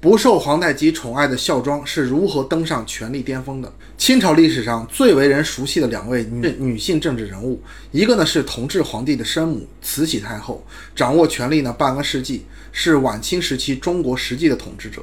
[0.00, 3.72] 不受皇太极宠爱的孝庄是如何登上权力巅峰的？
[3.96, 10.64] 清朝历史上最为人熟悉的两位女女性政治人物，一个呢是同治皇帝的生母慈禧太后，
[10.94, 15.00] 掌握权力呢半个世纪，是晚清时期中国实际的统治者；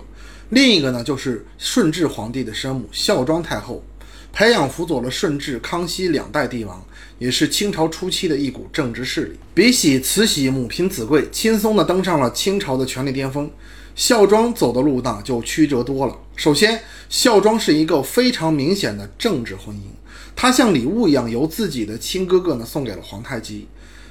[0.52, 3.84] 另一个呢就是顺治皇帝的生母孝庄太后，
[4.32, 6.82] 培养辅佐了顺治、康熙两代帝王，
[7.20, 9.34] 也是清朝初期的一股政治势力。
[9.54, 13.52] 比起慈禧母凭子贵，轻松地登上了清朝的权力巅峰。
[13.96, 16.16] 孝庄走的路呢就曲折多了。
[16.36, 19.88] 首先，孝庄是一个非常明显的政治婚姻，
[20.36, 23.68] 她像礼物一样由自己的亲哥哥呢送给了皇太极。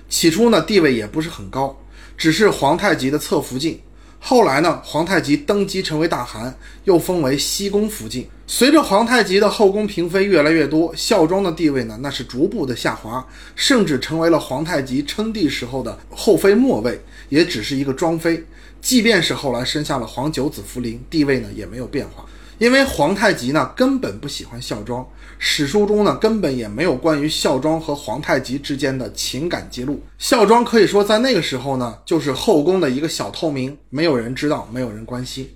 [0.08, 1.78] 起初呢地位也不是很高，
[2.16, 3.78] 只是皇太极的侧福晋。
[4.26, 8.26] 后来呢皇太极登基成为大汗，又封为西宫福晋。
[8.46, 13.22] 随着皇太极的后宫嫔妃越来越多，孝庄的地位呢那是逐步的下滑，
[13.54, 16.98] 甚至成为了皇太极称帝时候的后妃末位，
[17.28, 18.42] 也只是一个庄妃。
[18.80, 22.24] 即便是后来生下了皇九子福临，地位呢也没有变化，
[22.58, 25.06] 因为皇太极呢根本不喜欢孝庄，
[25.38, 30.02] 史书中呢根本也没有关于孝庄和皇太极之间的情感记录。
[30.18, 35.52] 孝庄可以说在那个时候呢就是后宫的一个小透明，没有人知道，没有人关心。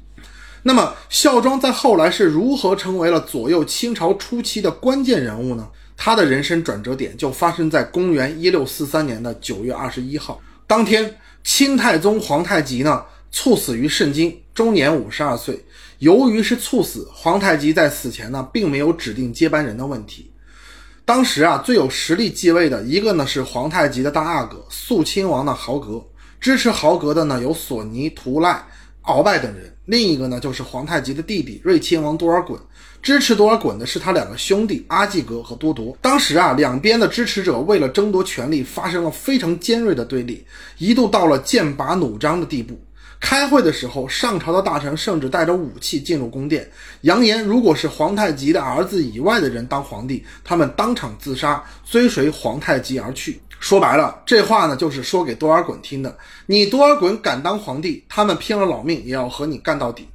[0.65, 5.69] 那么孝庄在后来是如何成为了左右清朝初期的关键人物呢？
[5.97, 13.05] 他的人生转折点就发生在公元一六四三年的九月二十一号，当天清太宗皇太极呢。
[13.31, 15.65] 猝死于肾经，终年五十二岁。
[15.99, 20.31] 由于是猝死，皇太极在死前呢，并没有指定接班人的问题。
[21.05, 26.05] 当时啊，最有实力继位的一个呢是皇太极的大阿哥肃亲王的豪格，
[26.41, 28.63] 支持豪格的呢有索尼、图赖、
[29.05, 29.75] 鳌拜等人。
[29.87, 32.59] 另一个呢就是皇太极的弟弟睿亲王多尔衮，
[33.01, 35.97] 支持多尔衮的是他两个兄弟阿济格和多铎。
[36.03, 40.45] 当时啊，两边的支持者为了争夺权力，发生了非常尖锐的对立，
[40.77, 42.79] 一度到了剑拔弩张的地步。
[43.21, 46.71] 开会的时候，上朝的大臣甚至带着武器进入宫殿，
[47.03, 53.41] 扬言如果是皇太极的儿子以外的人当皇帝，他们当场自杀，追随皇太极而去。
[53.59, 56.17] 说白了，这话呢就是说给多尔衮听的。
[56.47, 60.09] 你多尔衮敢当皇帝，他们拼了老命也要和你干到底。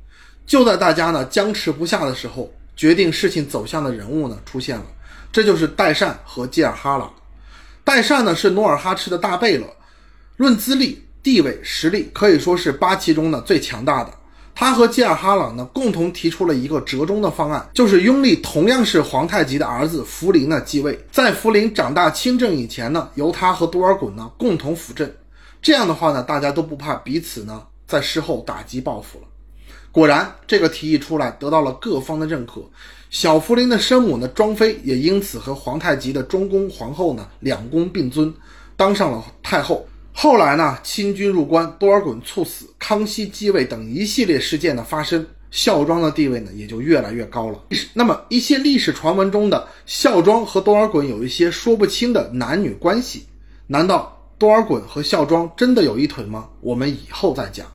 [0.46, 4.86] 就在大家呢僵持不下的时候，决定事情走向的人物呢出现了，
[5.30, 7.14] 这就是代善和吉尔哈朗。
[7.84, 9.68] 代善呢是努尔哈赤的大贝勒，
[10.38, 11.03] 论资历。
[11.24, 14.14] 地位实力可以说是八旗中的最强大的。
[14.56, 25.12] 他和吉尔哈朗呢共同提出了一个折中的方案，就是拥立同样是皇太极的儿子福临呢继位，在福临长大亲政以前呢，由他和多尔衮呢共同辅政。
[25.60, 29.26] 这样的话呢，大家都不怕彼此呢在事后打击报复了。
[29.92, 32.62] 果然，这个提议出来得到了各方的认可。
[33.10, 38.32] 小福临的生母呢庄妃也因此和皇太极的中宫皇后呢两宫并尊，
[38.76, 39.84] 当上了太后。
[40.16, 47.60] 后来呢，清军入关，多尔衮猝死，康熙继位等一系列事件的发生，孝庄的地位呢也就越来越高了。
[47.94, 53.26] 那么一些历史传闻中的孝庄和多尔衮有一些说不清的男女关系，
[53.68, 56.48] 难道多尔衮和孝庄真的有一腿吗？
[56.62, 57.66] 我们以后再讲。